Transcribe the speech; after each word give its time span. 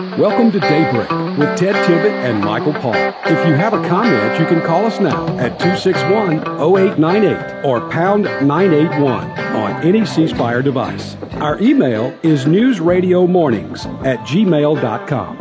Welcome 0.00 0.50
to 0.52 0.60
Daybreak 0.60 1.10
with 1.36 1.58
Ted 1.58 1.74
Tibbett 1.84 2.24
and 2.24 2.42
Michael 2.42 2.72
Paul. 2.72 2.94
If 2.94 3.46
you 3.46 3.52
have 3.52 3.74
a 3.74 3.86
comment, 3.86 4.40
you 4.40 4.46
can 4.46 4.62
call 4.62 4.86
us 4.86 4.98
now 4.98 5.26
at 5.36 5.58
261 5.58 6.38
0898 6.58 7.66
or 7.66 7.86
pound 7.90 8.22
981 8.22 9.30
on 9.54 9.86
any 9.86 10.06
C 10.06 10.26
Spire 10.26 10.62
device. 10.62 11.16
Our 11.34 11.60
email 11.60 12.18
is 12.22 12.46
newsradiomornings 12.46 13.84
at 14.06 14.20
gmail.com. 14.20 15.36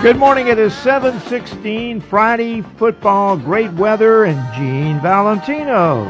Good 0.00 0.16
morning. 0.16 0.46
It 0.46 0.60
is 0.60 0.72
716 0.74 2.02
Friday 2.02 2.62
football, 2.62 3.36
great 3.36 3.72
weather, 3.72 4.26
and 4.26 4.54
Gene 4.54 5.00
Valentino. 5.00 6.04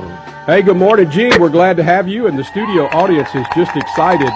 Hey, 0.47 0.63
good 0.63 0.77
morning, 0.77 1.11
Gene. 1.11 1.33
We're 1.41 1.49
glad 1.49 1.77
to 1.77 1.83
have 1.83 2.07
you, 2.07 2.29
and 2.29 2.39
the 2.39 2.45
studio 2.45 2.85
audience 2.93 3.35
is 3.35 3.45
just 3.57 3.75
excited 3.75 4.29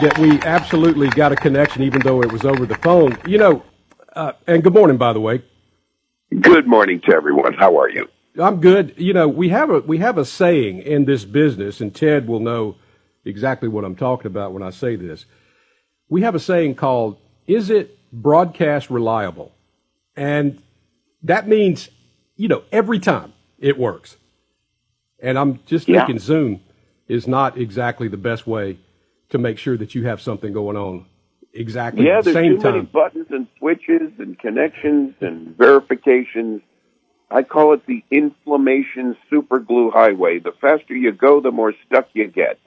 that 0.00 0.18
we 0.18 0.40
absolutely 0.44 1.10
got 1.10 1.30
a 1.30 1.36
connection, 1.36 1.82
even 1.82 2.00
though 2.00 2.22
it 2.22 2.32
was 2.32 2.46
over 2.46 2.64
the 2.64 2.76
phone. 2.76 3.18
You 3.26 3.36
know, 3.36 3.62
uh, 4.14 4.32
and 4.46 4.62
good 4.62 4.72
morning, 4.72 4.96
by 4.96 5.12
the 5.12 5.20
way. 5.20 5.42
Good 6.40 6.66
morning 6.66 7.02
to 7.02 7.14
everyone. 7.14 7.52
How 7.52 7.78
are 7.78 7.90
you? 7.90 8.08
I'm 8.38 8.62
good. 8.62 8.94
You 8.96 9.12
know, 9.12 9.28
we 9.28 9.50
have 9.50 9.68
a 9.68 9.80
we 9.80 9.98
have 9.98 10.16
a 10.16 10.24
saying 10.24 10.78
in 10.78 11.04
this 11.04 11.26
business, 11.26 11.82
and 11.82 11.94
Ted 11.94 12.26
will 12.26 12.40
know 12.40 12.76
exactly 13.26 13.68
what 13.68 13.84
I'm 13.84 13.94
talking 13.94 14.28
about 14.28 14.54
when 14.54 14.62
I 14.62 14.70
say 14.70 14.96
this. 14.96 15.26
We 16.08 16.22
have 16.22 16.34
a 16.34 16.40
saying 16.40 16.76
called 16.76 17.18
"Is 17.46 17.68
it 17.68 17.98
broadcast 18.10 18.88
reliable?" 18.88 19.52
and 20.16 20.62
that 21.22 21.46
means, 21.46 21.90
you 22.36 22.48
know, 22.48 22.62
every 22.72 22.98
time 22.98 23.34
it 23.58 23.76
works. 23.78 24.16
And 25.22 25.38
I'm 25.38 25.60
just 25.64 25.88
Yeah. 25.88 26.00
thinking 26.04 26.18
Zoom 26.18 26.60
is 27.08 27.26
not 27.26 27.56
exactly 27.56 28.08
the 28.08 28.16
best 28.16 28.46
way 28.46 28.78
to 29.30 29.38
make 29.38 29.56
sure 29.56 29.76
that 29.78 29.94
you 29.94 30.02
have 30.04 30.20
something 30.20 30.52
going 30.52 30.76
on 30.76 31.06
exactly 31.54 32.06
Yeah, 32.06 32.18
at 32.18 32.24
the 32.24 32.32
there's 32.32 32.44
same 32.46 32.58
too 32.58 32.64
many 32.64 32.78
time. 32.80 32.88
buttons 32.92 33.26
and 33.30 33.46
switches 33.58 34.10
and 34.18 34.38
connections 34.38 35.14
and 35.20 35.56
verifications. 35.56 36.60
I 37.30 37.42
call 37.42 37.72
it 37.72 37.86
the 37.86 38.02
inflammation 38.10 39.16
super 39.30 39.58
glue 39.58 39.90
highway. 39.90 40.38
The 40.38 40.52
faster 40.60 40.94
you 40.94 41.12
go, 41.12 41.40
the 41.40 41.50
more 41.50 41.72
stuck 41.86 42.08
you 42.12 42.26
get. 42.26 42.58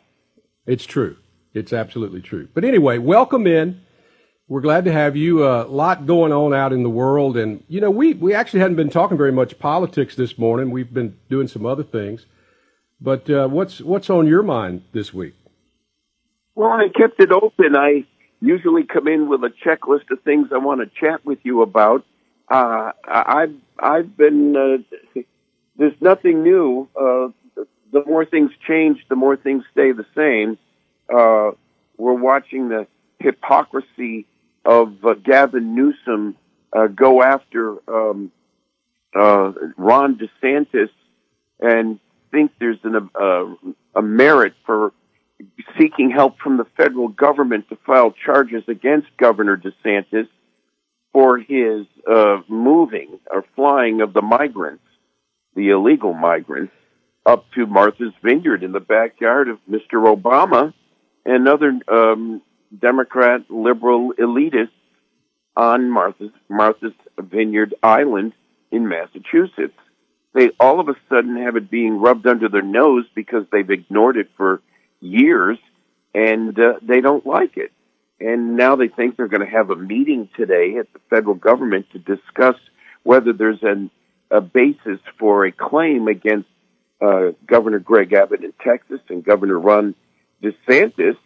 It's 0.66 0.86
true. 0.86 1.18
It's 1.54 1.72
absolutely 1.72 2.22
true. 2.22 2.48
But 2.54 2.64
anyway, 2.64 2.98
welcome 2.98 3.46
in. 3.46 3.82
We're 4.48 4.62
glad 4.62 4.86
to 4.86 4.92
have 4.92 5.16
you. 5.16 5.46
A 5.46 5.64
lot 5.66 6.06
going 6.06 6.32
on 6.32 6.54
out 6.54 6.74
in 6.74 6.84
the 6.84 6.90
world, 6.90 7.38
and 7.38 7.64
you 7.68 7.82
know, 7.82 7.90
we 7.92 8.14
we 8.14 8.34
actually 8.34 8.60
hadn't 8.60 8.76
been 8.76 8.90
talking 8.90 9.18
very 9.18 9.32
much 9.32 9.58
politics 9.58 10.16
this 10.16 10.38
morning. 10.38 10.70
We've 10.72 10.94
been 10.94 11.16
doing 11.30 11.48
some 11.48 11.66
other 11.66 11.82
things. 11.84 12.26
But 13.00 13.30
uh, 13.30 13.48
what's 13.48 13.82
what's 13.82 14.10
on 14.10 14.28
your 14.28 14.44
mind 14.44 14.84
this 14.92 15.14
week? 15.14 15.36
Well, 16.56 16.72
I 16.72 16.88
kept 16.88 17.20
it 17.20 17.32
open. 17.32 17.76
I 17.76 18.06
usually 18.42 18.84
come 18.84 19.08
in 19.08 19.28
with 19.28 19.44
a 19.44 19.52
checklist 19.66 20.12
of 20.12 20.22
things 20.24 20.48
I 20.54 20.58
want 20.58 20.82
to 20.82 21.00
chat 21.00 21.26
with 21.26 21.40
you 21.44 21.62
about. 21.62 22.06
Uh, 22.50 22.92
I've 23.06 23.56
I've 23.78 24.16
been 24.16 24.56
uh, 24.56 25.22
there's 25.78 26.00
nothing 26.00 26.44
new. 26.44 26.88
Uh, 26.96 27.30
the 27.92 28.04
more 28.06 28.26
things 28.26 28.52
change, 28.68 29.00
the 29.10 29.16
more 29.16 29.36
things 29.36 29.64
stay 29.72 29.92
the 29.92 30.06
same. 30.16 30.58
Uh, 31.10 31.52
we're 31.98 32.14
watching 32.14 32.70
the 32.70 32.88
hypocrisy 33.20 34.26
of 34.66 35.06
uh, 35.06 35.14
Gavin 35.14 35.76
Newsom 35.76 36.36
uh, 36.74 36.88
go 36.88 37.24
after 37.24 37.78
um, 37.90 38.32
uh, 39.18 39.54
Ron 39.78 40.18
DeSantis 40.18 40.90
and 41.60 42.00
think 42.36 42.52
there's 42.60 42.80
an, 42.84 43.10
uh, 43.16 43.46
a 43.96 44.02
merit 44.02 44.54
for 44.66 44.92
seeking 45.80 46.12
help 46.12 46.38
from 46.40 46.58
the 46.58 46.66
federal 46.76 47.08
government 47.08 47.70
to 47.70 47.78
file 47.86 48.12
charges 48.12 48.64
against 48.68 49.08
Governor 49.18 49.56
DeSantis 49.58 50.28
for 51.14 51.38
his 51.38 51.86
uh, 52.06 52.42
moving 52.50 53.20
or 53.32 53.46
flying 53.56 54.02
of 54.02 54.12
the 54.12 54.22
migrants, 54.22 54.84
the 55.56 55.70
illegal 55.70 56.14
migrants, 56.14 56.74
up 57.26 57.46
to 57.54 57.66
Martha's 57.66 58.14
Vineyard 58.22 58.64
in 58.64 58.74
the 58.74 58.82
backyard 58.82 59.48
of 59.48 59.58
Mr. 59.70 60.14
Obama 60.14 60.74
and 61.26 61.48
other 61.48 61.80
um, 61.88 62.42
Democrat 62.78 63.50
liberal 63.50 64.12
elitists 64.20 64.70
on 65.56 65.90
Martha's 65.90 66.32
Martha's 66.50 66.92
Vineyard 67.18 67.74
Island 67.82 68.34
in 68.72 68.90
Massachusetts. 68.90 69.80
They 70.36 70.50
all 70.60 70.82
of 70.82 70.90
a 70.90 70.96
sudden 71.08 71.38
have 71.38 71.56
it 71.56 71.72
being 71.72 71.98
rubbed 71.98 72.28
under 72.28 72.50
their 72.50 72.62
nose 72.62 73.06
because 73.16 73.46
they've 73.52 73.70
ignored 73.70 74.18
it 74.18 74.30
for 74.36 74.62
years 75.00 75.58
and 76.14 76.60
uh, 76.60 76.74
they 76.82 77.00
don't 77.00 77.26
like 77.26 77.56
it. 77.56 77.72
And 78.20 78.58
now 78.58 78.76
they 78.76 78.90
think 78.90 79.16
they're 79.16 79.30
going 79.30 79.46
to 79.46 79.52
have 79.52 79.70
a 79.70 79.78
meeting 79.78 80.28
today 80.36 80.76
at 80.78 80.92
the 80.92 81.00
federal 81.10 81.36
government 81.36 81.86
to 81.94 82.00
discuss 82.00 82.56
whether 83.04 83.32
there's 83.32 83.64
an, 83.64 83.90
a 84.30 84.42
basis 84.42 85.00
for 85.18 85.46
a 85.46 85.54
claim 85.54 86.10
against 86.10 86.50
uh, 87.02 87.32
Governor 87.46 87.80
Greg 87.80 88.12
Abbott 88.12 88.44
in 88.44 88.54
Texas 88.62 89.00
and 89.10 89.24
Governor 89.24 89.58
Ron 89.58 89.96
DeSantis 90.44 91.18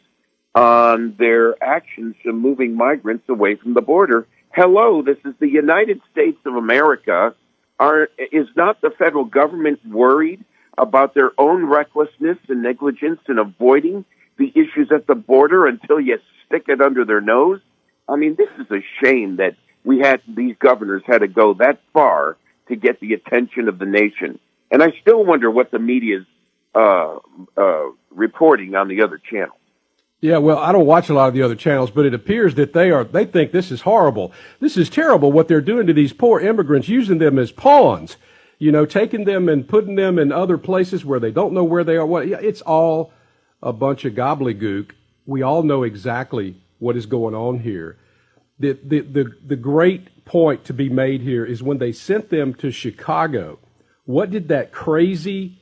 on 0.54 1.16
their 1.18 1.62
actions 1.64 2.16
of 2.26 2.36
moving 2.36 2.76
migrants 2.76 3.28
away 3.28 3.56
from 3.56 3.74
the 3.74 3.82
border. 3.82 4.28
Hello, 4.54 5.02
this 5.02 5.18
is 5.26 5.34
the 5.40 5.50
United 5.50 6.00
States 6.12 6.38
of 6.46 6.56
America. 6.56 7.34
Are, 7.80 8.10
is 8.18 8.48
not 8.56 8.82
the 8.82 8.90
federal 8.90 9.26
government 9.26 9.80
worried 9.86 10.44
about 10.78 11.14
their 11.14 11.32
own 11.38 11.66
recklessness 11.66 12.38
and 12.48 12.62
negligence 12.62 13.22
in 13.28 13.38
avoiding 13.38 14.06
the 14.38 14.52
issues 14.56 14.92
at 14.94 15.08
the 15.08 15.16
border 15.16 15.66
until 15.66 16.00
you 16.00 16.20
stick 16.46 16.66
it 16.68 16.82
under 16.82 17.06
their 17.06 17.22
nose? 17.22 17.62
I 18.08 18.16
mean, 18.16 18.36
this 18.36 18.50
is 18.60 18.70
a 18.72 18.84
shame 19.04 19.38
that 19.38 19.56
we 19.84 20.00
had 20.00 20.22
these 20.28 20.56
governors 20.60 21.04
had 21.06 21.20
to 21.20 21.28
go 21.28 21.54
that 21.56 21.80
far 21.94 22.38
to 22.68 22.76
get 22.76 23.00
the 23.00 23.14
attention 23.14 23.68
of 23.68 23.80
the 23.80 23.86
nation. 23.86 24.40
And 24.72 24.84
I 24.84 24.94
still 25.02 25.24
wonder 25.24 25.50
what 25.50 25.72
the 25.72 25.80
media's 25.80 26.26
uh, 26.76 27.18
uh, 27.58 27.86
reporting 28.12 28.76
on 28.76 28.88
the 28.88 29.02
other 29.02 29.18
channels. 29.18 29.59
Yeah, 30.22 30.38
well, 30.38 30.58
I 30.58 30.74
don't 30.74 30.86
watch 30.86 31.08
a 31.08 31.14
lot 31.14 31.30
of 31.30 31.34
the 31.34 31.44
other 31.44 31.56
channels, 31.56 31.92
but 31.92 32.06
it 32.06 32.14
appears 32.14 32.56
that 32.56 32.74
they 32.74 32.92
are 32.92 33.06
they 33.06 33.26
think 33.26 33.52
this 33.52 33.72
is 33.72 33.82
horrible. 33.82 34.34
This 34.60 34.76
is 34.76 34.90
terrible 34.90 35.32
what 35.32 35.48
they're 35.48 35.62
doing 35.62 35.88
to 35.88 35.94
these 35.94 36.12
poor 36.12 36.42
immigrants, 36.42 36.90
using 36.90 37.20
them 37.20 37.40
as 37.40 37.52
pawns. 37.52 38.18
You 38.58 38.74
know, 38.74 38.86
taking 38.86 39.24
them 39.24 39.48
and 39.48 39.66
putting 39.66 39.96
them 39.96 40.20
in 40.20 40.34
other 40.34 40.58
places 40.58 41.06
where 41.06 41.22
they 41.22 41.32
don't 41.32 41.54
know 41.54 41.64
where 41.64 41.86
they 41.86 41.96
are. 41.96 42.24
It's 42.24 42.60
all 42.62 43.14
a 43.64 43.72
bunch 43.72 44.04
of 44.04 44.14
gobbledygook. 44.14 44.92
We 45.26 45.42
all 45.42 45.64
know 45.64 45.84
exactly 45.84 46.58
what 46.80 46.98
is 46.98 47.06
going 47.06 47.36
on 47.36 47.60
here. 47.60 47.98
The 48.60 48.74
the 48.84 49.00
the, 49.00 49.36
the 49.48 49.56
great 49.56 50.26
point 50.26 50.66
to 50.66 50.74
be 50.74 50.90
made 50.90 51.22
here 51.22 51.46
is 51.46 51.64
when 51.64 51.78
they 51.78 51.94
sent 51.94 52.30
them 52.30 52.54
to 52.56 52.72
Chicago. 52.72 53.60
What 54.04 54.32
did 54.32 54.50
that 54.50 54.74
crazy 54.74 55.59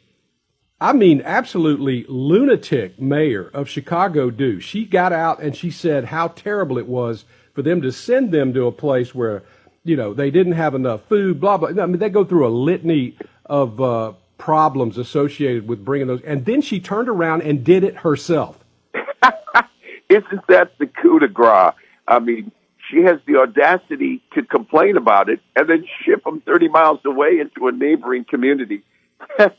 I 0.79 0.93
mean, 0.93 1.23
absolutely 1.25 2.05
lunatic 2.07 3.01
mayor 3.01 3.49
of 3.51 3.67
Chicago 3.67 4.29
do. 4.29 4.59
She 4.59 4.85
got 4.85 5.11
out 5.11 5.41
and 5.41 5.55
she 5.55 5.71
said 5.71 6.05
how 6.05 6.27
terrible 6.29 6.77
it 6.77 6.88
was 6.88 7.25
for 7.53 7.63
them 7.63 7.81
to 7.81 7.91
send 7.91 8.31
them 8.31 8.53
to 8.53 8.67
a 8.67 8.71
place 8.71 9.15
where, 9.15 9.41
you 9.83 9.95
know, 9.95 10.13
they 10.13 10.29
didn't 10.29 10.53
have 10.53 10.75
enough 10.75 11.01
food, 11.09 11.39
blah, 11.39 11.57
blah. 11.57 11.69
I 11.69 11.88
mean, 11.88 11.97
they 11.97 12.09
go 12.09 12.23
through 12.23 12.47
a 12.47 12.49
litany 12.49 13.17
of 13.45 13.81
uh, 13.81 14.13
problems 14.38 14.99
associated 14.99 15.67
with 15.67 15.83
bringing 15.83 16.07
those. 16.07 16.21
And 16.21 16.45
then 16.45 16.61
she 16.61 16.79
turned 16.79 17.09
around 17.09 17.41
and 17.41 17.63
did 17.63 17.83
it 17.83 17.95
herself. 17.97 18.63
Isn't 20.09 20.47
that 20.47 20.77
the 20.77 20.85
coup 20.85 21.19
de 21.19 21.27
grace? 21.27 21.73
I 22.07 22.19
mean, 22.19 22.51
she 22.89 23.01
has 23.01 23.19
the 23.25 23.38
audacity 23.38 24.21
to 24.35 24.44
complain 24.44 24.95
about 24.95 25.27
it 25.27 25.39
and 25.55 25.67
then 25.67 25.85
ship 26.05 26.23
them 26.23 26.41
30 26.41 26.69
miles 26.69 26.99
away 27.03 27.39
into 27.39 27.67
a 27.67 27.71
neighboring 27.71 28.25
community 28.25 28.83
that, 29.38 29.57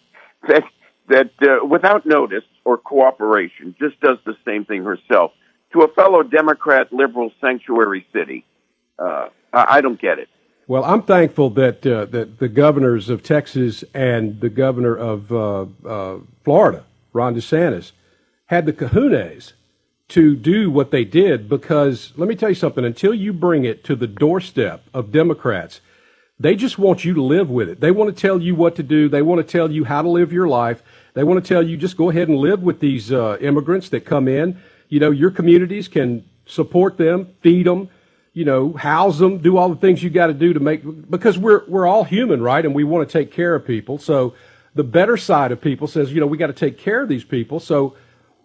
that 1.09 1.31
uh, 1.43 1.65
without 1.67 2.07
notice 2.07 2.45
or 2.65 2.77
cooperation, 2.79 3.75
just 3.79 4.01
does 4.01 4.19
the 4.25 4.37
same 4.45 4.65
thing 4.65 4.85
herself 4.85 5.33
to 5.73 5.83
a 5.83 5.89
fellow 5.89 6.23
Democrat 6.23 6.93
liberal 6.93 7.31
sanctuary 7.41 8.07
city. 8.13 8.45
Uh, 8.99 9.29
I, 9.53 9.81
don't 9.81 10.01
get 10.01 10.19
it. 10.19 10.29
Well, 10.67 10.85
I'm 10.85 11.03
thankful 11.03 11.51
that 11.51 11.87
uh, 11.87 12.07
that 12.07 12.39
the 12.39 12.49
governors 12.49 13.09
of 13.09 13.23
Texas 13.23 13.85
and 13.95 14.41
the 14.41 14.49
governor 14.49 14.97
of 14.97 15.33
uh, 15.33 15.67
uh, 15.87 16.19
Florida, 16.45 16.85
Ron 17.13 17.35
DeSantis, 17.35 17.93
had 18.47 18.67
the 18.67 18.73
kahunas 18.73 19.53
to 20.09 20.35
do 20.35 20.71
what 20.71 20.91
they 20.91 21.05
did 21.05 21.49
because 21.49 22.13
let 22.17 22.29
me 22.29 22.35
tell 22.35 22.49
you 22.49 22.55
something 22.55 22.85
until 22.85 23.15
you 23.15 23.33
bring 23.33 23.65
it 23.65 23.85
to 23.85 23.95
the 23.95 24.07
doorstep 24.07 24.83
of 24.95 25.13
Democrats 25.13 25.81
they 26.41 26.55
just 26.55 26.79
want 26.79 27.05
you 27.05 27.13
to 27.13 27.23
live 27.23 27.51
with 27.51 27.69
it 27.69 27.81
they 27.81 27.91
want 27.91 28.15
to 28.15 28.21
tell 28.21 28.41
you 28.41 28.55
what 28.55 28.75
to 28.75 28.83
do 28.83 29.09
they 29.09 29.21
want 29.21 29.39
to 29.39 29.53
tell 29.53 29.71
you 29.71 29.85
how 29.85 30.01
to 30.01 30.09
live 30.09 30.33
your 30.33 30.49
life 30.49 30.83
they 31.19 31.25
want 31.25 31.43
to 31.43 31.49
tell 31.49 31.63
you 31.63 31.77
just 31.77 31.97
go 31.97 32.11
ahead 32.11 32.29
and 32.29 32.39
live 32.39 32.63
with 32.63 32.81
these 32.81 33.13
uh, 33.13 33.37
immigrants 33.41 33.89
that 33.89 34.05
come 34.05 34.29
in 34.29 34.61
you 34.89 35.01
know 35.01 35.11
your 35.11 35.31
communities 35.31 35.89
can 35.89 36.25
support 36.47 36.97
them 36.97 37.35
feed 37.41 37.67
them 37.67 37.89
you 38.33 38.45
know 38.45 38.73
house 38.73 39.19
them 39.19 39.39
do 39.39 39.57
all 39.57 39.69
the 39.69 39.77
things 39.77 40.03
you 40.03 40.11
got 40.11 40.29
to 40.29 40.35
do 40.35 40.53
to 40.53 40.61
make 40.61 40.83
because 41.11 41.39
we're 41.39 41.65
we're 41.67 41.87
all 41.87 42.05
human 42.05 42.43
right 42.43 42.65
and 42.65 42.75
we 42.75 42.85
want 42.85 43.09
to 43.09 43.13
take 43.13 43.33
care 43.33 43.55
of 43.55 43.67
people 43.67 43.99
so 43.99 44.35
the 44.75 44.85
better 44.85 45.17
side 45.17 45.53
of 45.53 45.61
people 45.61 45.87
says 45.87 46.13
you 46.13 46.21
know 46.21 46.27
we 46.27 46.39
got 46.39 46.47
to 46.47 46.53
take 46.53 46.79
care 46.79 47.03
of 47.03 47.09
these 47.09 47.25
people 47.25 47.61
so 47.61 47.97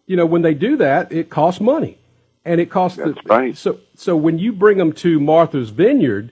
you 0.06 0.18
know, 0.18 0.26
when 0.26 0.42
they 0.42 0.54
do 0.54 0.78
that, 0.78 1.12
it 1.12 1.30
costs 1.30 1.62
money, 1.62 1.98
and 2.44 2.60
it 2.60 2.70
costs. 2.70 2.98
That's 2.98 3.16
the, 3.16 3.22
right. 3.26 3.58
So, 3.58 3.80
so 3.96 4.16
when 4.18 4.38
you 4.38 4.52
bring 4.52 4.78
them 4.78 4.92
to 4.94 5.20
Martha's 5.20 5.70
Vineyard, 5.70 6.32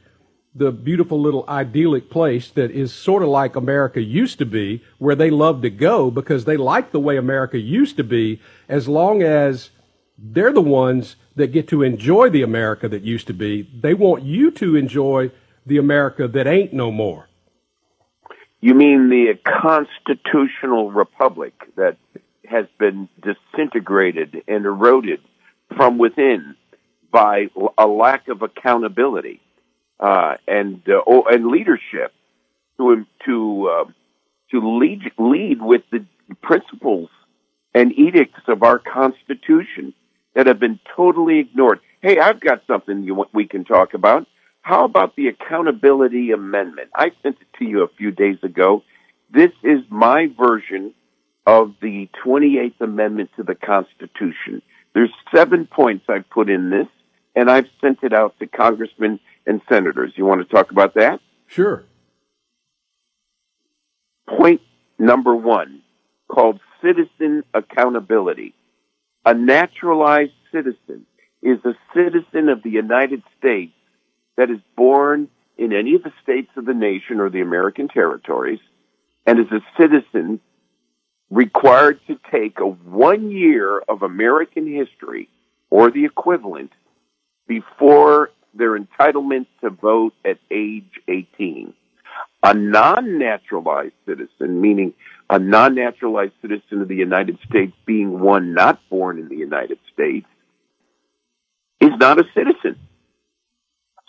the 0.53 0.71
beautiful 0.71 1.19
little 1.19 1.45
idyllic 1.48 2.09
place 2.09 2.50
that 2.50 2.71
is 2.71 2.94
sort 2.94 3.24
of 3.24 3.30
like 3.30 3.56
America 3.56 4.01
used 4.01 4.38
to 4.39 4.45
be, 4.45 4.83
where 4.98 5.15
they 5.15 5.30
love 5.30 5.62
to 5.62 5.69
go 5.69 6.12
because 6.12 6.45
they 6.45 6.57
like 6.57 6.92
the 6.92 7.00
way 7.00 7.18
America 7.18 7.57
used 7.57 7.95
to 7.98 8.03
be, 8.03 8.42
as 8.68 8.88
long 8.88 9.24
as 9.24 9.69
they're 10.18 10.53
the 10.53 10.62
ones 10.62 11.15
that 11.36 11.53
get 11.53 11.68
to 11.69 11.81
enjoy 11.81 12.30
the 12.30 12.42
America 12.42 12.89
that 12.89 13.01
used 13.01 13.27
to 13.27 13.33
be. 13.33 13.69
They 13.81 13.94
want 13.94 14.24
you 14.24 14.51
to 14.51 14.75
enjoy 14.75 15.31
the 15.65 15.77
America 15.77 16.27
that 16.27 16.48
ain't 16.48 16.74
no 16.74 16.92
more. 16.92 17.27
You 18.59 18.75
mean 18.75 19.09
the 19.09 19.39
constitutional 19.44 20.92
republic 20.92 21.54
that 21.77 21.97
has 22.45 22.65
been 22.77 23.07
disintegrated 23.21 24.44
and 24.47 24.65
eroded 24.65 25.21
from 25.75 25.97
within 25.97 26.56
by 27.12 27.47
a 27.77 27.88
lack 27.88 28.27
of 28.27 28.42
accountability 28.42 29.42
uh, 30.01 30.36
and 30.48 30.81
uh, 30.88 31.01
oh, 31.06 31.24
and 31.30 31.48
leadership 31.48 32.13
to 32.77 33.06
to 33.25 33.69
uh, 33.69 33.92
to 34.51 34.80
lead 34.80 35.12
lead 35.18 35.62
with 35.62 35.83
the 35.92 36.06
principles 36.42 37.09
and 37.74 37.92
edicts 37.98 38.42
of 38.48 38.63
our 38.63 38.80
Constitution 38.80 39.94
that 40.36 40.48
have 40.48 40.59
been 40.59 40.80
totally 40.95 41.39
ignored. 41.39 41.80
Hey, 42.01 42.19
I've 42.19 42.39
got 42.39 42.63
something 42.68 43.03
you, 43.03 43.25
we 43.33 43.48
can 43.48 43.63
talk 43.63 43.94
about. 43.94 44.27
How 44.62 44.86
about 44.86 45.15
the 45.15 45.27
accountability 45.27 46.31
amendment? 46.31 46.89
I 46.95 47.12
sent 47.24 47.38
it 47.42 47.47
to 47.59 47.65
you 47.65 47.83
a 47.83 47.88
few 47.97 48.12
days 48.12 48.38
ago. 48.44 48.83
This 49.33 49.51
is 49.63 49.80
my 49.89 50.27
version 50.38 50.94
of 51.47 51.74
the 51.81 52.09
28th 52.24 52.80
Amendment 52.81 53.31
to 53.38 53.44
the 53.44 53.56
Constitution. 53.56 54.62
There's 54.94 55.12
seven 55.33 55.68
points 55.68 56.06
I 56.07 56.19
put 56.19 56.50
in 56.50 56.69
this, 56.69 56.88
and 57.36 57.50
I've 57.50 57.68
sent 57.80 58.00
it 58.04 58.13
out 58.13 58.38
to 58.39 58.48
congressmen 58.48 59.19
and 59.45 59.62
senators. 59.69 60.13
You 60.16 60.25
want 60.25 60.48
to 60.48 60.54
talk 60.54 60.72
about 60.72 60.95
that? 60.95 61.19
Sure. 61.48 61.83
Point 64.28 64.62
number 64.98 65.36
one, 65.36 65.81
called 66.30 66.60
citizen 66.81 67.44
accountability. 67.54 68.54
A 69.25 69.33
naturalized 69.33 70.31
citizen 70.51 71.06
is 71.42 71.60
a 71.66 71.74
citizen 71.94 72.50
of 72.50 72.63
the 72.63 72.69
United 72.69 73.24
States 73.38 73.74
that 74.38 74.50
is 74.50 74.60
born 74.75 75.28
in 75.57 75.74
any 75.74 75.95
of 75.95 76.04
the 76.04 76.13
states 76.24 76.50
of 76.56 76.66
the 76.66 76.74
nation 76.74 77.19
or 77.19 77.30
the 77.30 77.42
American 77.42 77.88
territories 77.88 78.60
and 79.25 79.39
is 79.39 79.51
a 79.51 79.62
citizen 79.80 80.39
required 81.30 82.00
to 82.07 82.18
take 82.31 82.60
a 82.60 82.66
one 82.66 83.31
year 83.31 83.80
of 83.88 84.01
American 84.01 84.68
history 84.68 85.30
or 85.69 85.92
the 85.92 86.06
equivalent 86.06 86.72
before 87.47 88.31
their 88.53 88.77
entitlement 88.77 89.47
to 89.61 89.69
vote 89.69 90.13
at 90.25 90.38
age 90.49 90.99
18. 91.07 91.73
A 92.43 92.53
non-naturalized 92.53 93.93
citizen, 94.05 94.61
meaning 94.61 94.93
a 95.29 95.39
non-naturalized 95.39 96.33
citizen 96.41 96.81
of 96.81 96.88
the 96.88 96.95
United 96.95 97.38
States 97.47 97.73
being 97.85 98.19
one 98.19 98.53
not 98.53 98.81
born 98.89 99.19
in 99.19 99.29
the 99.29 99.35
United 99.35 99.77
States, 99.93 100.27
is 101.79 101.91
not 101.99 102.19
a 102.19 102.25
citizen. 102.35 102.77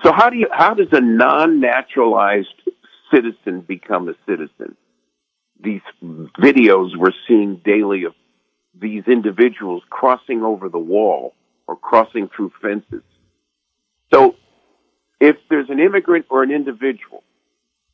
So 0.02 0.12
how 0.12 0.30
do 0.30 0.36
you, 0.36 0.48
how 0.50 0.74
does 0.74 0.88
a 0.92 1.00
non-naturalized 1.00 2.48
citizen 3.12 3.60
become 3.60 4.08
a 4.08 4.14
citizen? 4.26 4.76
These 5.62 5.82
videos 6.02 6.96
we're 6.96 7.12
seeing 7.28 7.60
daily 7.64 8.04
of 8.04 8.14
these 8.74 9.04
individuals 9.06 9.82
crossing 9.90 10.42
over 10.42 10.68
the 10.68 10.78
wall 10.78 11.34
or 11.68 11.76
crossing 11.76 12.28
through 12.34 12.52
fences. 12.60 13.02
If 15.22 15.36
there's 15.48 15.70
an 15.70 15.78
immigrant 15.78 16.26
or 16.30 16.42
an 16.42 16.50
individual, 16.50 17.22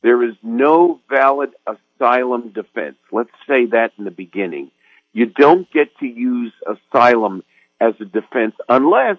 there 0.01 0.27
is 0.27 0.33
no 0.41 0.99
valid 1.11 1.51
asylum 1.67 2.49
defense. 2.49 2.95
Let's 3.11 3.29
say 3.47 3.67
that 3.67 3.91
in 3.99 4.05
the 4.05 4.09
beginning. 4.09 4.71
You 5.13 5.27
don't 5.27 5.71
get 5.71 5.95
to 5.99 6.07
use 6.07 6.51
asylum 6.65 7.43
as 7.79 7.93
a 8.01 8.05
defense 8.05 8.55
unless 8.67 9.17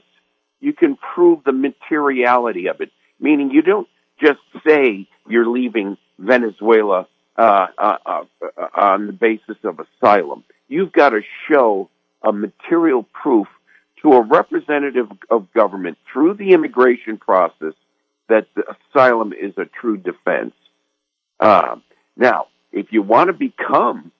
you 0.58 0.72
can 0.72 0.96
prove 0.96 1.44
the 1.44 1.52
materiality 1.52 2.66
of 2.66 2.80
it, 2.80 2.90
meaning 3.20 3.52
you 3.52 3.62
don't 3.62 3.86
just 4.20 4.40
say 4.66 5.06
you're 5.28 5.48
leaving 5.48 5.96
Venezuela 6.18 7.06
uh, 7.36 7.66
uh, 7.78 7.96
uh, 8.04 8.24
on 8.74 9.06
the 9.06 9.12
basis 9.12 9.56
of 9.62 9.78
asylum. 9.78 10.42
You've 10.66 10.90
got 10.90 11.10
to 11.10 11.20
show 11.48 11.88
a 12.24 12.32
material 12.32 13.04
proof 13.04 13.46
to 14.02 14.14
a 14.14 14.20
representative 14.20 15.06
of 15.30 15.52
government 15.52 15.96
through 16.12 16.34
the 16.34 16.54
immigration 16.54 17.16
process 17.16 17.74
that 18.30 18.46
asylum 18.94 19.32
is 19.32 19.52
a 19.58 19.66
true 19.66 19.96
defense. 19.96 20.54
Um, 21.38 21.82
now, 22.16 22.46
if 22.72 22.86
you 22.90 23.02
want 23.02 23.28
to 23.28 23.32
become 23.32 24.10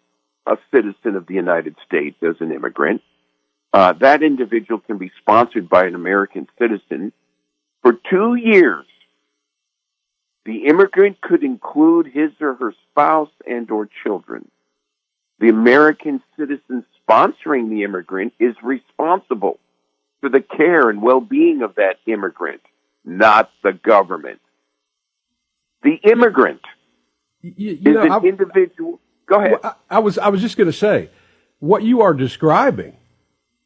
a 0.47 0.57
citizen 0.75 1.17
of 1.17 1.27
the 1.27 1.35
United 1.35 1.77
States 1.87 2.17
as 2.23 2.37
an 2.41 2.53
immigrant, 2.53 3.03
uh, 3.73 3.93
that 3.95 4.23
individual 4.23 4.81
can 4.81 4.99
be 4.99 5.11
sponsored 5.21 5.69
by 5.69 5.87
an 5.87 5.95
American 5.95 6.49
citizen 6.59 7.13
for 7.83 7.95
two 8.11 8.35
years. 8.35 8.87
The 10.45 10.67
immigrant 10.67 11.21
could 11.21 11.45
include 11.45 12.07
his 12.07 12.31
or 12.41 12.55
her 12.55 12.75
spouse 12.91 13.31
and 13.47 13.71
or 13.71 13.89
children. 14.03 14.51
The 15.39 15.49
American 15.49 16.23
citizen 16.39 16.85
sponsoring 17.09 17.69
the 17.71 17.85
immigrant 17.85 18.33
is 18.41 18.55
responsible 18.63 19.59
for 20.21 20.29
the 20.29 20.41
care 20.41 20.91
and 20.91 21.01
well-being 21.01 21.63
of 21.63 21.77
that 21.77 21.97
immigrant, 22.07 22.61
not 23.05 23.51
the 23.63 23.73
government. 23.73 24.41
The 25.83 25.95
immigrant 25.95 26.61
You, 27.43 27.53
you 27.57 27.91
is 27.91 27.95
know, 27.95 28.03
an 28.03 28.13
I, 28.13 28.19
individual. 28.19 29.01
Go 29.27 29.37
ahead. 29.37 29.59
I, 29.63 29.73
I 29.89 29.99
was 30.01 30.19
I 30.19 30.29
was 30.29 30.41
just 30.41 30.57
going 30.57 30.67
to 30.71 30.77
say, 30.77 31.09
what 31.59 31.83
you 31.83 32.03
are 32.03 32.15
describing 32.15 32.97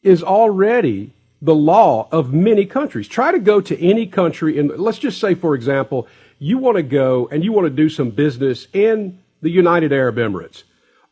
is 0.02 0.22
already 0.22 1.12
the 1.42 1.54
law 1.54 2.08
of 2.12 2.32
many 2.32 2.66
countries. 2.66 3.08
Try 3.08 3.32
to 3.32 3.38
go 3.38 3.60
to 3.60 3.74
any 3.82 4.06
country, 4.06 4.58
and 4.58 4.70
let's 4.78 4.98
just 4.98 5.18
say, 5.20 5.34
for 5.34 5.54
example, 5.54 6.06
you 6.38 6.58
want 6.58 6.76
to 6.76 6.82
go 6.82 7.28
and 7.32 7.44
you 7.44 7.52
want 7.52 7.66
to 7.66 7.70
do 7.70 7.88
some 7.88 8.10
business 8.10 8.68
in 8.72 9.18
the 9.42 9.50
United 9.50 9.92
Arab 9.92 10.16
Emirates, 10.16 10.62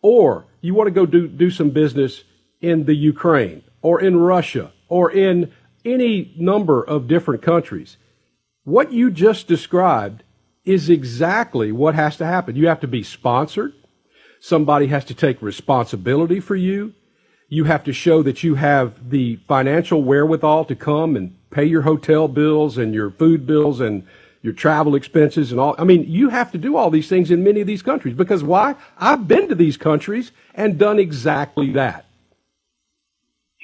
or 0.00 0.46
you 0.60 0.74
want 0.74 0.86
to 0.86 0.92
go 0.92 1.06
do 1.06 1.26
do 1.26 1.50
some 1.50 1.70
business 1.70 2.24
in 2.60 2.84
the 2.84 2.94
Ukraine, 2.94 3.62
or 3.82 4.00
in 4.00 4.16
Russia, 4.18 4.72
or 4.88 5.10
in 5.10 5.52
any 5.84 6.32
number 6.38 6.82
of 6.82 7.08
different 7.08 7.42
countries. 7.42 7.96
What 8.64 8.92
you 8.92 9.10
just 9.10 9.48
described 9.48 10.22
is 10.64 10.88
exactly 10.88 11.72
what 11.72 11.96
has 11.96 12.16
to 12.18 12.26
happen. 12.26 12.54
You 12.54 12.68
have 12.68 12.80
to 12.80 12.86
be 12.86 13.02
sponsored. 13.02 13.74
Somebody 14.40 14.86
has 14.86 15.04
to 15.06 15.14
take 15.14 15.42
responsibility 15.42 16.38
for 16.38 16.54
you. 16.54 16.94
You 17.48 17.64
have 17.64 17.84
to 17.84 17.92
show 17.92 18.22
that 18.22 18.42
you 18.42 18.54
have 18.54 19.10
the 19.10 19.36
financial 19.48 20.02
wherewithal 20.02 20.64
to 20.66 20.76
come 20.76 21.16
and 21.16 21.36
pay 21.50 21.64
your 21.64 21.82
hotel 21.82 22.28
bills 22.28 22.78
and 22.78 22.94
your 22.94 23.10
food 23.10 23.46
bills 23.46 23.80
and 23.80 24.06
your 24.42 24.52
travel 24.52 24.94
expenses 24.94 25.50
and 25.50 25.60
all. 25.60 25.74
I 25.76 25.84
mean, 25.84 26.04
you 26.08 26.30
have 26.30 26.50
to 26.52 26.58
do 26.58 26.76
all 26.76 26.90
these 26.90 27.08
things 27.08 27.30
in 27.30 27.44
many 27.44 27.60
of 27.60 27.66
these 27.66 27.82
countries 27.82 28.14
because 28.14 28.42
why? 28.42 28.76
I've 28.98 29.28
been 29.28 29.48
to 29.48 29.54
these 29.54 29.76
countries 29.76 30.32
and 30.54 30.78
done 30.78 30.98
exactly 30.98 31.72
that. 31.72 32.06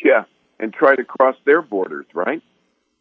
Yeah, 0.04 0.24
and 0.60 0.72
try 0.72 0.94
to 0.94 1.04
cross 1.04 1.36
their 1.44 1.62
borders, 1.62 2.06
right? 2.14 2.42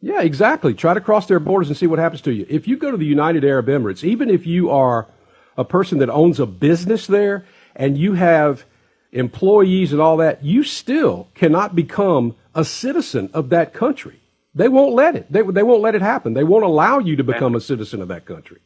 Yeah, 0.00 0.22
exactly. 0.22 0.74
Try 0.74 0.94
to 0.94 1.00
cross 1.00 1.26
their 1.26 1.40
borders 1.40 1.68
and 1.68 1.76
see 1.76 1.86
what 1.86 1.98
happens 1.98 2.20
to 2.22 2.32
you. 2.32 2.46
If 2.48 2.68
you 2.68 2.76
go 2.76 2.90
to 2.90 2.96
the 2.96 3.06
United 3.06 3.44
Arab 3.44 3.66
Emirates, 3.66 4.04
even 4.04 4.30
if 4.30 4.46
you 4.46 4.70
are 4.70 5.08
a 5.56 5.64
person 5.64 5.98
that 5.98 6.08
owns 6.08 6.38
a 6.38 6.46
business 6.46 7.06
there 7.06 7.44
and 7.74 7.98
you 7.98 8.14
have 8.14 8.64
employees 9.10 9.92
and 9.92 10.00
all 10.00 10.16
that, 10.18 10.44
you 10.44 10.62
still 10.62 11.28
cannot 11.34 11.74
become 11.74 12.36
a 12.54 12.64
citizen 12.64 13.28
of 13.32 13.48
that 13.50 13.72
country. 13.72 14.20
They 14.54 14.68
won't 14.68 14.94
let 14.94 15.16
it. 15.16 15.30
They, 15.30 15.42
they 15.42 15.62
won't 15.62 15.82
let 15.82 15.94
it 15.94 16.02
happen. 16.02 16.34
They 16.34 16.44
won't 16.44 16.64
allow 16.64 16.98
you 16.98 17.16
to 17.16 17.24
become 17.24 17.54
a 17.54 17.60
citizen 17.60 18.00
of 18.00 18.08
that 18.08 18.24
country. 18.24 18.60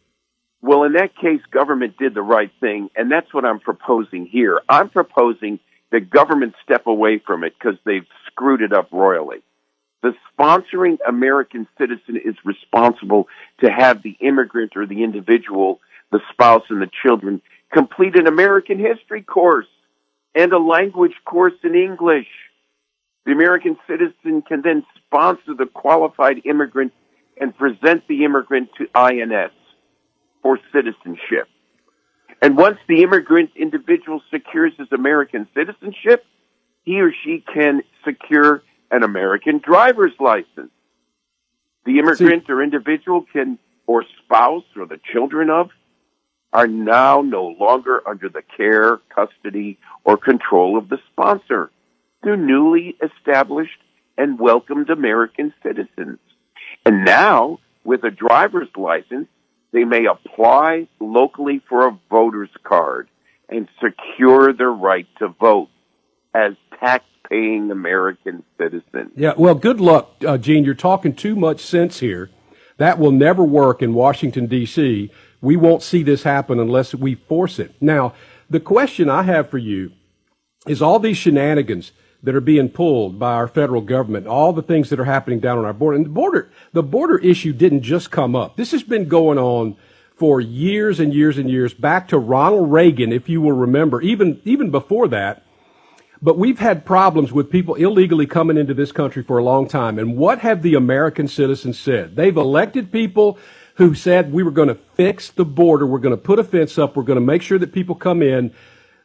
Well, 0.61 0.85
in 0.85 0.93
that 0.93 1.17
case, 1.17 1.41
government 1.51 1.97
did 1.99 2.15
the 2.15 2.23
right 2.23 2.51
thing, 2.61 2.89
and 2.95 3.11
that's 3.11 3.33
what 3.35 3.45
I'm 3.45 3.59
proposing 3.59 4.27
here. 4.27 4.61
I'm 4.69 4.91
proposing 4.91 5.59
that 5.91 6.09
government 6.09 6.55
step 6.63 6.87
away 6.87 7.19
from 7.19 7.43
it 7.43 7.55
because 7.59 7.79
they've 7.85 8.07
screwed 8.27 8.63
it 8.63 8.73
up 8.73 8.93
royally. 8.93 9.43
The 10.03 10.15
sponsoring 10.37 10.99
American 11.07 11.69
citizen 11.79 12.17
is 12.17 12.35
responsible 12.45 13.29
to 13.61 13.71
have 13.71 14.03
the 14.03 14.17
immigrant 14.21 14.73
or 14.77 14.87
the 14.87 15.05
individual, 15.05 15.81
the 16.11 16.21
spouse 16.33 16.65
and 16.69 16.83
the 16.83 16.91
children 17.03 17.41
complete 17.73 18.17
an 18.17 18.27
American 18.27 18.79
history 18.79 19.23
course 19.23 19.67
and 20.35 20.53
a 20.53 20.59
language 20.59 21.15
course 21.25 21.55
in 21.65 21.75
English. 21.75 22.27
The 23.25 23.33
American 23.33 23.77
citizen 23.87 24.43
can 24.43 24.63
then 24.63 24.85
sponsor 24.97 25.55
the 25.57 25.67
qualified 25.67 26.43
immigrant 26.45 26.93
and 27.41 27.57
present 27.57 28.07
the 28.09 28.25
immigrant 28.25 28.71
to 28.79 28.89
INS 28.95 29.53
for 30.43 30.59
citizenship. 30.73 31.49
And 32.43 32.57
once 32.57 32.79
the 32.89 33.03
immigrant 33.03 33.51
individual 33.55 34.21
secures 34.31 34.73
his 34.77 34.89
American 34.91 35.47
citizenship, 35.55 36.25
he 36.85 37.01
or 37.01 37.13
she 37.25 37.45
can 37.55 37.83
secure 38.05 38.63
an 38.93 39.03
American 39.03 39.59
driver's 39.59 40.13
license. 40.21 40.71
The 41.85 41.99
immigrant 41.99 42.47
See, 42.47 42.53
or 42.53 42.63
individual 42.63 43.25
can, 43.33 43.59
or 43.87 44.05
spouse 44.25 44.65
or 44.77 44.87
the 44.87 45.01
children 45.13 45.51
of, 45.51 45.71
are 46.53 46.69
now 46.69 47.23
no 47.23 47.57
longer 47.59 48.07
under 48.07 48.29
the 48.29 48.43
care, 48.57 48.99
custody, 49.09 49.79
or 50.05 50.17
control 50.17 50.79
of 50.79 50.89
the 50.91 50.99
sponsor. 51.11 51.71
They're 52.23 52.37
newly 52.37 52.97
established 53.03 53.79
and 54.19 54.39
welcomed 54.39 54.91
American 54.91 55.55
citizens. 55.63 56.19
And 56.85 57.05
now, 57.05 57.59
with 57.85 58.05
a 58.05 58.11
driver's 58.11 58.69
license, 58.77 59.29
they 59.73 59.85
may 59.85 60.05
apply 60.05 60.89
locally 61.01 61.63
for 61.69 61.89
a 61.89 61.99
voter's 62.11 62.51
card 62.63 63.09
and 63.49 63.69
secure 63.83 64.53
their 64.53 64.71
right 64.71 65.07
to 65.19 65.29
vote 65.29 65.69
as 66.35 66.55
tax-paying 66.79 67.71
American 67.71 68.43
citizens. 68.59 69.13
Yeah, 69.17 69.35
well, 69.37 69.55
good 69.55 69.81
luck, 69.81 70.17
uh, 70.27 70.39
Gene. 70.39 70.65
You're 70.65 70.75
talking 70.75 71.15
too 71.15 71.37
much 71.37 71.61
sense 71.61 72.01
here. 72.01 72.31
That 72.79 72.99
will 72.99 73.13
never 73.13 73.45
work 73.45 73.83
in 73.83 73.95
Washington, 73.95 74.47
D.C. 74.47 75.11
We 75.41 75.57
won't 75.57 75.83
see 75.83 76.03
this 76.03 76.23
happen 76.23 76.59
unless 76.59 76.95
we 76.95 77.15
force 77.15 77.59
it. 77.59 77.75
Now, 77.81 78.15
the 78.49 78.61
question 78.61 79.09
I 79.09 79.23
have 79.25 79.51
for 79.51 79.59
you 79.59 79.93
is 80.67 80.81
all 80.81 80.99
these 80.99 81.17
shenanigans 81.17 81.93
that 82.23 82.35
are 82.35 82.41
being 82.41 82.69
pulled 82.69 83.19
by 83.19 83.33
our 83.33 83.49
federal 83.49 83.81
government, 83.81 84.27
all 84.27 84.53
the 84.53 84.63
things 84.63 84.91
that 84.91 85.01
are 85.01 85.05
happening 85.05 85.41
down 85.41 85.59
on 85.59 85.65
our 85.65 85.73
border. 85.73 85.97
And 85.97 86.07
the 86.07 86.11
border, 86.11 86.51
the 86.73 86.83
border 86.83 87.19
issue 87.19 87.53
didn't 87.53 87.83
just 87.83 88.11
come 88.11 88.37
up. 88.37 88.57
This 88.57 88.71
has 88.71 88.83
been 88.83 89.09
going 89.09 89.39
on 89.39 89.77
for 90.15 90.41
years 90.41 91.01
and 91.01 91.13
years 91.13 91.37
and 91.37 91.51
years, 91.51 91.75
back 91.75 92.07
to 92.09 92.19
Ronald 92.19 92.71
Reagan, 92.71 93.13
if 93.13 93.29
you 93.29 93.41
will 93.41 93.53
remember, 93.53 94.01
even, 94.01 94.41
even 94.45 94.71
before 94.71 95.09
that. 95.09 95.43
But 96.23 96.39
we've 96.39 96.61
had 96.61 96.87
problems 96.87 97.33
with 97.33 97.51
people 97.51 97.75
illegally 97.75 98.27
coming 98.27 98.57
into 98.57 98.75
this 98.75 98.93
country 98.93 99.25
for 99.25 99.39
a 99.39 99.43
long 99.43 99.67
time. 99.67 99.99
And 99.99 100.17
what 100.17 100.39
have 100.39 100.63
the 100.63 100.77
American 100.77 101.27
citizens 101.27 101.81
said? 101.81 102.15
They've 102.15 102.37
elected 102.37 102.93
people 102.93 103.39
who 103.75 103.95
said 103.95 104.33
we 104.33 104.45
were 104.45 104.53
going 104.53 104.69
to 104.69 104.77
fix 104.95 105.31
the 105.31 105.45
border. 105.45 105.85
We're 105.85 105.99
going 105.99 106.17
to 106.17 106.23
put 106.23 106.39
a 106.39 106.45
fence 106.45 106.79
up. 106.79 106.95
We're 106.95 107.03
going 107.03 107.19
to 107.19 107.25
make 107.25 107.43
sure 107.43 107.59
that 107.59 107.73
people 107.73 107.97
come 107.97 108.23
in, 108.23 108.55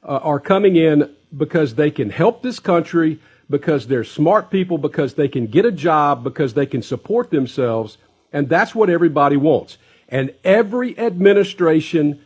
uh, 0.04 0.20
are 0.22 0.40
coming 0.40 0.76
in 0.76 1.12
because 1.36 1.74
they 1.74 1.90
can 1.90 2.12
help 2.12 2.44
this 2.44 2.60
country, 2.60 3.20
because 3.50 3.88
they're 3.88 4.04
smart 4.04 4.52
people, 4.52 4.78
because 4.78 5.16
they 5.16 5.28
can 5.28 5.48
get 5.48 5.66
a 5.66 5.72
job, 5.72 6.24
because 6.24 6.54
they 6.54 6.68
can 6.68 6.84
support 6.84 7.32
themselves. 7.32 7.98
And 8.32 8.48
that's 8.48 8.76
what 8.76 8.92
everybody 8.92 9.38
wants. 9.38 9.80
And 10.08 10.36
every 10.44 10.98
administration, 11.00 12.24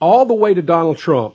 all 0.00 0.26
the 0.26 0.34
way 0.34 0.52
to 0.52 0.60
Donald 0.60 0.98
Trump, 0.98 1.34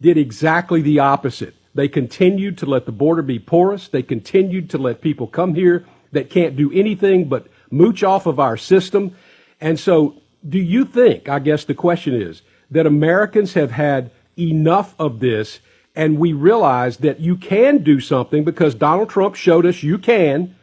did 0.00 0.18
exactly 0.18 0.82
the 0.82 0.98
opposite. 0.98 1.54
They 1.74 1.88
continued 1.88 2.58
to 2.58 2.66
let 2.66 2.86
the 2.86 2.92
border 2.92 3.22
be 3.22 3.38
porous. 3.38 3.88
They 3.88 4.02
continued 4.02 4.70
to 4.70 4.78
let 4.78 5.00
people 5.00 5.26
come 5.26 5.54
here 5.54 5.86
that 6.12 6.30
can't 6.30 6.56
do 6.56 6.72
anything 6.72 7.28
but 7.28 7.46
mooch 7.70 8.02
off 8.02 8.26
of 8.26 8.40
our 8.40 8.56
system. 8.56 9.14
And 9.60 9.78
so, 9.78 10.20
do 10.48 10.58
you 10.58 10.84
think, 10.84 11.28
I 11.28 11.38
guess 11.38 11.64
the 11.64 11.74
question 11.74 12.14
is, 12.14 12.42
that 12.70 12.86
Americans 12.86 13.54
have 13.54 13.72
had 13.72 14.10
enough 14.38 14.94
of 14.98 15.20
this 15.20 15.60
and 15.94 16.18
we 16.18 16.32
realize 16.32 16.98
that 16.98 17.20
you 17.20 17.36
can 17.36 17.82
do 17.82 18.00
something 18.00 18.44
because 18.44 18.74
Donald 18.74 19.10
Trump 19.10 19.34
showed 19.34 19.66
us 19.66 19.82
you 19.82 19.98
can, 19.98 20.54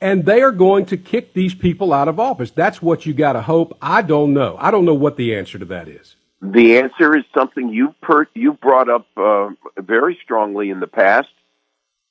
and 0.00 0.24
they 0.24 0.42
are 0.42 0.52
going 0.52 0.86
to 0.86 0.96
kick 0.96 1.34
these 1.34 1.54
people 1.54 1.92
out 1.92 2.08
of 2.08 2.18
office. 2.18 2.50
That's 2.50 2.82
what 2.82 3.06
you 3.06 3.14
got 3.14 3.34
to 3.34 3.42
hope. 3.42 3.76
I 3.80 4.02
don't 4.02 4.32
know. 4.32 4.56
I 4.58 4.70
don't 4.70 4.84
know 4.84 4.94
what 4.94 5.16
the 5.16 5.34
answer 5.36 5.58
to 5.58 5.64
that 5.66 5.88
is. 5.88 6.16
The 6.52 6.76
answer 6.76 7.16
is 7.16 7.24
something 7.32 7.70
you've 7.70 7.98
per- 8.02 8.28
you 8.34 8.52
brought 8.52 8.90
up 8.90 9.06
uh, 9.16 9.48
very 9.78 10.18
strongly 10.22 10.68
in 10.68 10.78
the 10.78 10.86
past. 10.86 11.28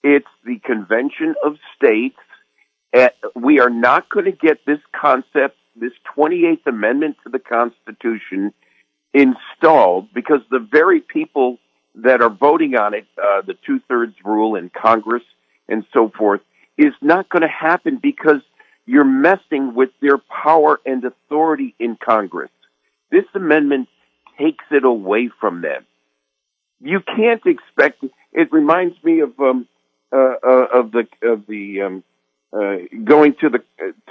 It's 0.03 0.27
the 0.43 0.57
Convention 0.57 1.35
of 1.43 1.57
States. 1.75 2.17
Uh, 2.91 3.09
we 3.35 3.59
are 3.59 3.69
not 3.69 4.09
going 4.09 4.25
to 4.25 4.31
get 4.31 4.65
this 4.65 4.79
concept, 4.99 5.55
this 5.75 5.91
28th 6.17 6.65
Amendment 6.65 7.17
to 7.23 7.29
the 7.29 7.37
Constitution, 7.37 8.53
installed 9.13 10.11
because 10.15 10.41
the 10.49 10.59
very 10.59 10.99
people 10.99 11.59
that 11.93 12.21
are 12.21 12.31
voting 12.31 12.75
on 12.75 12.95
it, 12.95 13.05
uh, 13.21 13.43
the 13.43 13.55
two 13.63 13.79
thirds 13.87 14.15
rule 14.25 14.55
in 14.55 14.71
Congress 14.71 15.23
and 15.69 15.85
so 15.93 16.09
forth, 16.09 16.41
is 16.75 16.93
not 17.01 17.29
going 17.29 17.43
to 17.43 17.47
happen 17.47 17.99
because 18.01 18.41
you're 18.87 19.05
messing 19.05 19.75
with 19.75 19.91
their 20.01 20.17
power 20.17 20.81
and 20.87 21.05
authority 21.05 21.75
in 21.77 21.97
Congress. 22.03 22.49
This 23.11 23.25
amendment 23.35 23.89
takes 24.37 24.65
it 24.71 24.83
away 24.83 25.29
from 25.39 25.61
them. 25.61 25.85
You 26.81 26.99
can't 26.99 27.41
expect. 27.45 28.03
It 28.31 28.51
reminds 28.51 29.01
me 29.03 29.21
of 29.21 29.39
um, 29.39 29.67
uh, 30.11 30.17
uh, 30.17 30.65
of 30.73 30.91
the 30.91 31.07
of 31.23 31.45
the 31.47 31.81
um, 31.81 32.03
uh, 32.51 32.75
going 33.03 33.35
to 33.41 33.49
the 33.49 33.59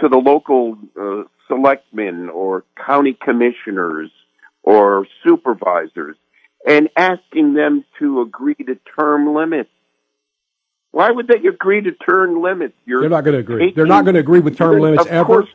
to 0.00 0.08
the 0.08 0.16
local 0.16 0.78
uh, 1.00 1.24
selectmen 1.48 2.28
or 2.28 2.64
county 2.86 3.16
commissioners 3.20 4.10
or 4.62 5.06
supervisors 5.24 6.16
and 6.66 6.88
asking 6.96 7.54
them 7.54 7.84
to 7.98 8.20
agree 8.22 8.54
to 8.54 8.78
term 8.98 9.34
limits. 9.34 9.70
Why 10.92 11.10
would 11.10 11.26
they 11.26 11.48
agree 11.48 11.80
to 11.82 11.92
term 11.92 12.42
limits? 12.42 12.74
You're 12.84 13.00
They're 13.00 13.10
not 13.10 13.24
going 13.24 13.34
to 13.34 13.40
agree. 13.40 13.72
They're 13.74 13.86
not 13.86 14.04
going 14.04 14.14
to 14.14 14.20
agree 14.20 14.40
with 14.40 14.56
term 14.56 14.80
limits 14.80 15.06
ever. 15.08 15.46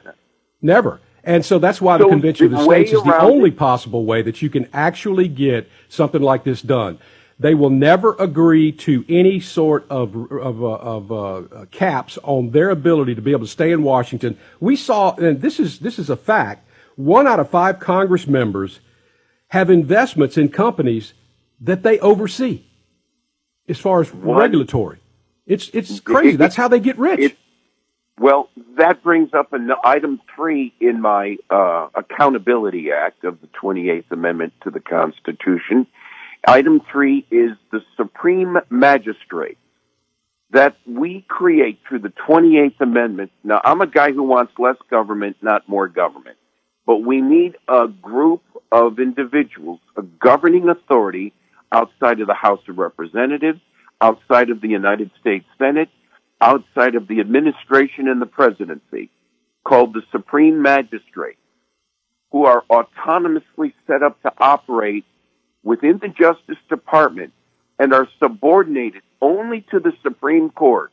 Never. 0.62 1.00
And 1.28 1.44
so 1.44 1.60
that's 1.60 1.82
why 1.82 1.98
so 1.98 2.06
the 2.06 2.10
Convention 2.10 2.46
of 2.46 2.52
the 2.54 2.64
States 2.64 2.94
is 2.94 3.04
the 3.04 3.20
only 3.20 3.50
it, 3.50 3.58
possible 3.58 4.06
way 4.06 4.22
that 4.22 4.42
you 4.42 4.50
can 4.50 4.70
actually 4.72 5.28
get 5.28 5.70
something 5.90 6.22
like 6.22 6.46
this 6.46 6.62
done. 6.62 7.00
They 7.38 7.54
will 7.54 7.70
never 7.70 8.16
agree 8.18 8.72
to 8.72 9.04
any 9.10 9.42
sort 9.42 9.86
of, 9.90 10.16
of, 10.32 10.64
uh, 10.64 10.68
of 10.68 11.12
uh, 11.12 11.66
caps 11.70 12.18
on 12.24 12.52
their 12.52 12.70
ability 12.70 13.14
to 13.14 13.22
be 13.22 13.32
able 13.32 13.46
to 13.46 13.52
stay 13.52 13.74
in 13.74 13.84
Washington. 13.84 14.40
We 14.62 14.78
saw, 14.78 15.16
and 15.16 15.42
this 15.42 15.60
is, 15.60 15.80
this 15.80 16.00
is 16.00 16.10
a 16.10 16.16
fact, 16.16 16.66
one 16.96 17.28
out 17.28 17.42
of 17.42 17.50
five 17.50 17.82
Congress 17.82 18.26
members 18.26 18.80
have 19.50 19.70
investments 19.70 20.38
in 20.38 20.48
companies 20.48 21.14
that 21.60 21.84
they 21.84 22.00
oversee 22.00 22.64
as 23.68 23.78
far 23.78 24.00
as 24.00 24.14
what? 24.14 24.40
regulatory. 24.40 25.00
It's, 25.46 25.68
it's 25.74 26.00
crazy. 26.00 26.38
That's 26.38 26.56
how 26.56 26.70
they 26.70 26.80
get 26.80 26.98
rich. 26.98 27.20
It, 27.20 27.38
well, 28.20 28.50
that 28.78 29.04
brings 29.04 29.34
up 29.34 29.54
an 29.54 29.70
item 29.84 30.20
three 30.36 30.74
in 30.80 31.02
my 31.02 31.38
uh, 31.50 31.90
Accountability 31.94 32.92
Act 32.92 33.24
of 33.24 33.40
the 33.42 33.48
28th 33.62 34.12
Amendment 34.12 34.54
to 34.64 34.72
the 34.72 34.80
Constitution. 34.80 35.86
Item 36.48 36.82
three 36.92 37.26
is 37.30 37.52
the 37.72 37.82
Supreme 37.96 38.58
Magistrate 38.70 39.58
that 40.52 40.78
we 40.88 41.26
create 41.28 41.80
through 41.88 42.00
the 42.00 42.14
28th 42.28 42.80
Amendment. 42.80 43.32
Now, 43.44 43.62
I'm 43.64 43.82
a 43.82 43.88
guy 43.88 44.12
who 44.12 44.24
wants 44.24 44.54
less 44.58 44.78
government, 44.90 45.38
not 45.42 45.68
more 45.68 45.88
government, 45.88 46.38
but 46.86 46.98
we 46.98 47.22
need 47.22 47.58
a 47.68 47.88
group 47.88 48.42
of 48.72 49.00
individuals, 49.00 49.80
a 49.96 50.02
governing 50.02 50.70
authority 50.70 51.34
outside 51.72 52.22
of 52.22 52.28
the 52.28 52.34
House 52.34 52.62
of 52.70 52.78
Representatives, 52.78 53.60
outside 54.00 54.50
of 54.50 54.62
the 54.62 54.70
United 54.70 55.12
States 55.20 55.46
Senate, 55.58 55.90
outside 56.40 56.96
of 56.96 57.08
the 57.08 57.20
administration 57.20 58.08
and 58.08 58.22
the 58.22 58.26
presidency, 58.26 59.10
called 59.64 59.94
the 59.94 60.04
Supreme 60.12 60.62
Magistrate, 60.62 61.38
who 62.32 62.46
are 62.46 62.64
autonomously 62.70 63.74
set 63.86 64.04
up 64.04 64.22
to 64.22 64.32
operate 64.38 65.06
within 65.64 66.00
the 66.02 66.08
Justice 66.08 66.62
Department 66.70 67.34
and 67.80 67.94
are 67.94 68.08
subordinated 68.22 69.02
only 69.22 69.66
to 69.72 69.80
the 69.80 69.92
Supreme 70.04 70.50
Court. 70.50 70.92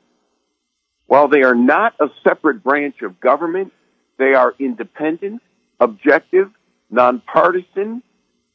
While 1.07 1.29
they 1.29 1.43
are 1.43 1.55
not 1.55 1.95
a 2.01 2.09
separate 2.27 2.65
branch 2.65 3.03
of 3.03 3.21
government, 3.21 3.73
they 4.19 4.35
are 4.35 4.55
independent, 4.59 5.43
objective, 5.79 6.51
nonpartisan. 6.91 8.03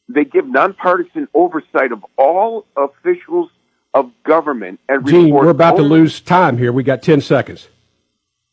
They 0.08 0.26
give 0.26 0.48
nonpartisan 0.48 1.28
oversight 1.34 1.92
of 1.92 2.04
all 2.18 2.66
officials 2.76 3.52
of 3.94 4.12
government 4.24 4.80
and 4.88 5.06
Gene, 5.08 5.34
we're 5.34 5.50
about 5.50 5.76
only- 5.76 5.84
to 5.84 5.90
lose 5.90 6.22
time 6.22 6.58
here. 6.58 6.72
We 6.72 6.84
got 6.84 7.02
10 7.02 7.22
seconds. 7.22 7.68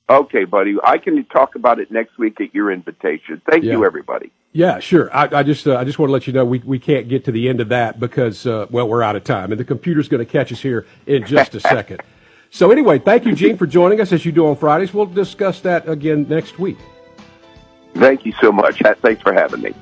Okay, 0.09 0.45
buddy. 0.45 0.77
I 0.85 0.99
can 0.99 1.25
talk 1.25 1.57
about 1.57 1.81
it 1.81 1.91
next 1.91 2.17
week 2.17 2.41
at 2.41 2.55
your 2.55 2.71
invitation. 2.71 3.43
Thank 3.51 3.65
yeah. 3.65 3.73
you, 3.73 3.85
everybody. 3.85 4.31
Yeah, 4.53 4.79
sure. 4.79 5.15
I, 5.15 5.41
I 5.41 5.43
just 5.43 5.67
uh, 5.67 5.77
I 5.77 5.85
just 5.85 5.99
want 5.99 6.09
to 6.09 6.13
let 6.13 6.27
you 6.27 6.33
know 6.33 6.45
we, 6.45 6.61
we 6.61 6.79
can't 6.79 7.09
get 7.09 7.25
to 7.25 7.33
the 7.33 7.49
end 7.49 7.61
of 7.61 7.69
that 7.71 7.99
because 7.99 8.47
uh, 8.47 8.67
well 8.71 8.89
we're 8.89 9.03
out 9.03 9.17
of 9.17 9.25
time 9.25 9.51
and 9.51 9.61
the 9.61 9.65
computer's 9.65 10.09
going 10.09 10.25
to 10.25 10.31
catch 10.31 10.53
us 10.53 10.61
here 10.61 10.87
in 11.07 11.27
just 11.27 11.55
a 11.55 11.61
second. 11.61 12.01
So 12.49 12.71
anyway, 12.71 13.01
thank 13.01 13.27
you, 13.27 13.35
Gene, 13.35 13.59
for 13.59 13.67
joining 13.67 14.01
us 14.01 14.13
as 14.13 14.25
you 14.25 14.33
do 14.33 14.47
on 14.47 14.57
Fridays. 14.57 14.95
We'll 14.95 15.05
discuss 15.05 15.61
that 15.61 15.89
again 15.89 16.27
next 16.29 16.59
week. 16.59 16.79
Thank 17.95 18.25
you 18.25 18.33
so 18.41 18.53
much. 18.53 18.81
Thanks 19.03 19.21
for 19.21 19.33
having 19.33 19.63
me. 19.63 19.75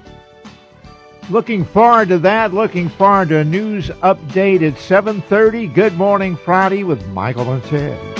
Looking 1.30 1.64
forward 1.64 2.08
to 2.08 2.18
that. 2.18 2.52
Looking 2.52 2.90
forward 2.90 3.30
to 3.30 3.38
a 3.38 3.44
news 3.44 3.88
update 4.02 4.62
at 4.62 4.78
7:30. 4.78 5.66
Good 5.66 5.96
morning, 5.96 6.36
Friday 6.36 6.84
with 6.84 7.06
Michael 7.08 7.50
and 7.50 7.64
Ted. 7.64 8.13